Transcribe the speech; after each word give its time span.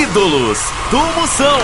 Ídolos 0.00 0.58
do 0.90 0.98
Moção. 1.18 1.58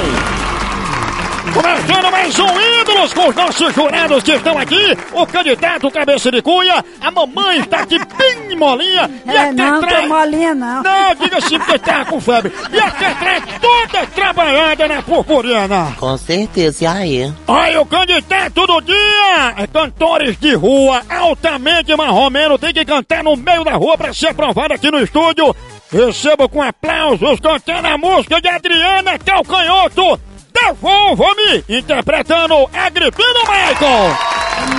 Começando 1.52 2.10
mais 2.10 2.38
um 2.38 2.80
Ídolos 2.80 3.12
com 3.12 3.28
os 3.28 3.34
nossos 3.36 3.74
jurados 3.74 4.22
que 4.22 4.32
estão 4.32 4.56
aqui. 4.56 4.96
O 5.12 5.26
candidato 5.26 5.90
Cabeça 5.90 6.30
de 6.30 6.40
Cunha, 6.40 6.82
a 7.00 7.10
mamãe 7.10 7.58
está 7.60 7.80
aqui 7.80 7.98
bem 8.16 8.56
molinha. 8.56 9.10
E 9.26 9.30
É, 9.30 9.38
a 9.48 9.52
não, 9.52 9.80
Tetré- 9.80 10.00
tô 10.02 10.08
molinha 10.08 10.54
não. 10.54 10.82
Não, 10.82 11.14
diga 11.16 11.38
assim 11.38 11.58
porque 11.58 11.78
tá 11.80 12.04
com 12.06 12.20
febre. 12.20 12.52
E 12.72 12.78
a 12.80 12.90
Tetré 12.90 13.42
toda 13.60 14.06
trabalhada 14.06 14.88
na 14.88 15.02
purpurina. 15.02 15.94
Com 15.98 16.16
certeza, 16.16 16.84
e 16.84 16.86
aí? 16.86 17.32
Olha, 17.46 17.80
o 17.82 17.86
candidato 17.86 18.66
do 18.66 18.80
dia 18.80 19.54
é 19.58 19.66
cantores 19.66 20.38
de 20.38 20.54
rua 20.54 21.02
altamente 21.10 21.94
marromeno, 21.96 22.56
tem 22.58 22.72
que 22.72 22.84
cantar 22.84 23.22
no 23.24 23.36
meio 23.36 23.62
da 23.64 23.72
rua 23.72 23.98
pra 23.98 24.14
ser 24.14 24.28
aprovado 24.28 24.72
aqui 24.72 24.90
no 24.90 25.00
estúdio. 25.00 25.54
Receba 25.92 26.48
com 26.48 26.62
aplausos 26.62 27.38
cantando 27.38 27.86
a 27.86 27.98
música 27.98 28.40
de 28.40 28.48
Adriana 28.48 29.18
Calcanhoto. 29.18 30.18
Devolva-me! 30.52 31.64
Interpretando 31.68 32.68
Agripino 32.72 33.40
Michael. 33.40 34.16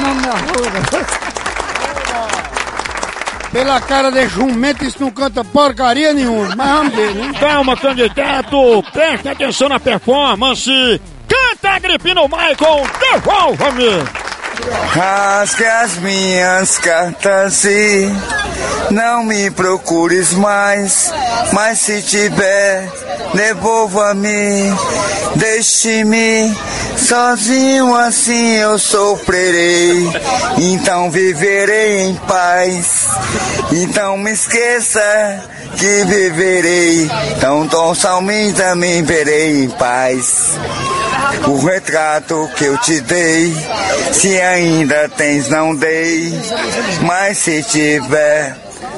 Não 0.02 0.16
me 0.16 0.28
arruda. 0.28 1.34
Pela 3.52 3.80
cara 3.82 4.12
de 4.12 4.28
jumento, 4.28 4.84
isso 4.84 4.98
não 5.00 5.12
canta 5.12 5.44
porcaria 5.44 6.12
nenhuma. 6.12 6.56
Mas 6.56 6.68
vamos 6.68 6.96
ver, 6.96 7.14
né? 7.14 7.32
Calma, 7.40 7.78
candidato, 7.78 8.84
preste 8.92 9.30
atenção 9.30 9.70
na 9.70 9.80
performance. 9.80 11.00
Canta 11.28 11.70
Agripino 11.70 12.28
Michael, 12.28 12.88
devolva-me! 13.00 14.04
Rasgue 14.94 15.66
as 15.66 15.98
minhas 15.98 16.78
cartas 16.80 17.66
e 17.66 18.12
não 18.94 19.24
me 19.24 19.50
procures 19.52 20.32
mais. 20.34 21.12
Mas 21.52 21.80
se 21.80 22.02
tiver, 22.02 22.90
devolva-me, 23.34 24.74
deixe-me 25.36 26.56
sozinho 26.98 27.96
assim 27.96 28.56
eu 28.56 28.78
sofrerei. 28.80 30.08
Então 30.58 31.12
viverei 31.12 32.02
em 32.02 32.16
paz. 32.16 33.08
Então 33.72 34.18
me 34.18 34.32
esqueça 34.32 35.44
que 35.78 36.06
viverei. 36.06 37.10
Então 37.36 37.68
tão 37.68 37.94
somente 37.96 38.54
também 38.54 39.04
verei 39.04 39.64
em 39.64 39.70
paz. 39.70 40.58
O 41.48 41.66
retrato 41.66 42.50
que 42.56 42.66
eu 42.66 42.78
te 42.78 43.02
dei, 43.02 43.54
se 44.12 44.40
ainda 44.40 45.10
tens, 45.10 45.50
não 45.50 45.76
dei. 45.76 46.34
Mas 47.02 47.40
se 47.40 47.64
tiver, 47.64 48.56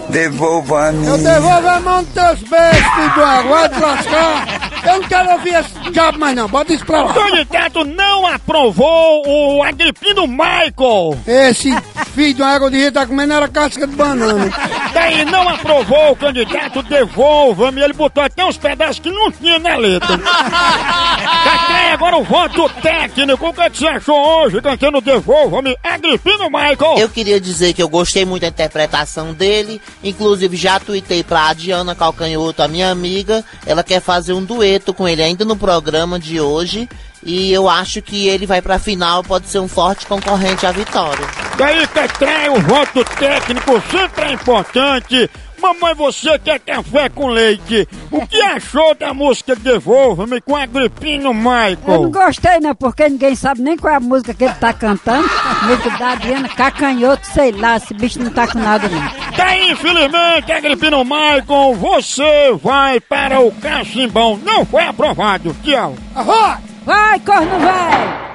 devolva-me. 0.10 1.08
Eu 1.08 1.18
devolvo 1.18 1.68
a 1.68 1.80
mão 1.80 2.04
dos 2.04 2.14
teus 2.14 2.40
beijos, 2.50 2.94
filho 2.96 3.14
do 3.14 3.24
água, 3.24 3.58
vai 3.60 3.70
te 3.70 3.80
lascar. 3.80 4.72
Eu 4.86 5.02
não 5.02 5.08
quero 5.08 5.32
ouvir 5.32 5.56
esse 5.56 5.85
diabo 5.92 6.20
mais 6.20 6.36
não, 6.36 6.48
bota 6.48 6.74
isso 6.74 6.86
pra 6.86 7.04
O 7.04 7.08
lá. 7.08 7.14
candidato 7.14 7.84
não 7.86 8.26
aprovou 8.28 9.24
o 9.28 9.64
Agripino 9.64 10.28
Michael. 10.28 11.18
Esse 11.26 11.70
filho 12.14 12.34
de 12.34 12.42
uma 12.42 12.52
água 12.52 12.70
de 12.72 12.78
rio 12.78 12.92
tá 12.92 13.06
comendo 13.06 13.34
era 13.34 13.48
casca 13.48 13.86
de 13.88 13.96
banana. 13.96 14.52
Daí 14.94 15.26
não 15.26 15.48
aprovou 15.50 16.12
o 16.12 16.16
candidato, 16.16 16.82
devolva-me. 16.84 17.82
Ele 17.82 17.94
botou 17.94 18.24
até 18.24 18.46
uns 18.46 18.58
pedaços 18.58 19.00
que 19.00 19.12
não 19.12 19.32
tinha 19.32 19.60
na 19.60 19.76
letra. 19.76 20.18
Cacai, 20.18 21.92
agora 21.92 22.18
o 22.18 22.24
voto 22.24 22.70
técnico. 22.82 23.48
O 23.48 23.54
que, 23.54 23.62
é 23.62 23.70
que 23.70 23.78
você 23.78 23.88
achou 23.88 24.44
hoje 24.44 24.62
cantando 24.62 25.02
Devolva-me? 25.02 25.78
Agripino 25.84 26.50
Michael. 26.50 26.96
Eu 26.98 27.10
queria 27.10 27.40
dizer 27.40 27.74
que 27.74 27.82
eu 27.84 27.90
gostei 27.90 28.26
muito 28.26 28.42
da 28.44 28.48
interpretação 28.48 29.34
dele. 29.34 29.82
Inclusive, 30.04 30.56
já 30.56 30.80
tuitei 30.80 31.24
pra 31.24 31.54
Diana 31.54 31.94
Calcanhoto, 31.96 32.64
a 32.64 32.68
minha 32.68 32.90
amiga. 32.90 33.44
Ela 33.66 33.84
quer 33.84 34.02
fazer 34.02 34.34
um 34.34 34.44
dueto 34.44 34.94
com 34.94 35.08
ele 35.08 35.22
ainda 35.24 35.44
no 35.46 35.56
programa 35.76 36.18
de 36.18 36.40
hoje. 36.40 36.88
E 37.24 37.52
eu 37.52 37.68
acho 37.68 38.02
que 38.02 38.28
ele 38.28 38.46
vai 38.46 38.62
pra 38.62 38.78
final, 38.80 39.24
pode 39.24 39.48
ser 39.48 39.60
um 39.60 39.68
forte 39.68 40.06
concorrente 40.06 40.66
à 40.66 40.72
vitória. 40.72 41.26
Daí, 41.58 41.86
Cacai, 41.88 42.50
o 42.50 42.62
voto 42.62 43.04
técnico 43.18 43.82
sempre 43.90 44.26
é 44.26 44.34
importante. 44.34 45.30
Mamãe, 45.60 45.96
você 45.96 46.38
quer 46.38 46.60
café 46.60 47.10
com 47.10 47.28
leite. 47.28 47.88
O 48.12 48.28
que 48.28 48.40
achou 48.42 48.94
da 48.94 49.14
música 49.14 49.56
Devolva-me 49.56 50.40
com 50.40 50.56
Agripino 50.56 51.30
Eu 51.30 51.34
não 51.34 51.34
Michael? 51.34 52.10
gostei 52.12 52.60
não, 52.60 52.76
porque 52.76 53.10
ninguém 53.10 53.36
sabe 53.36 53.62
nem 53.62 53.76
qual 53.76 53.94
é 53.94 53.98
a 53.98 54.00
música 54.00 54.34
que 54.34 54.44
ele 54.44 54.54
tá 54.54 54.72
cantando. 54.72 55.28
Música 55.64 55.90
da 55.98 56.12
Adriana 56.12 56.50
Cacanhoto, 56.50 57.26
sei 57.34 57.52
lá, 57.54 57.78
esse 57.78 57.94
bicho 57.96 58.20
não 58.22 58.30
tá 58.30 58.48
com 58.48 58.60
nada 58.60 58.88
não. 58.88 59.25
Daí, 59.38 59.72
infelizmente, 59.72 60.52
Agripino 60.52 61.04
Michael, 61.04 61.76
você 61.76 62.54
vai 62.62 63.00
para 63.00 63.40
o 63.40 63.52
cachimbão. 63.52 64.40
Não 64.44 64.66
foi 64.66 64.84
aprovado. 64.84 65.56
Tchau. 65.64 65.96
Arroz! 66.16 66.60
Vai, 66.86 67.20
corno 67.20 67.60
velho! 67.60 68.26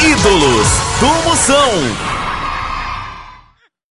Ídolos 0.00 0.68
do 1.00 1.28
Moção. 1.28 2.07